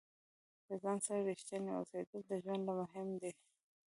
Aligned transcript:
د 0.67 0.69
ځان 0.83 0.97
سره 1.05 1.19
ریښتیني 1.29 1.71
اوسیدل 1.75 2.21
د 2.25 2.31
ژوند 2.43 2.61
لپاره 2.65 2.79
مهم 2.81 3.07
دي. 3.21 3.31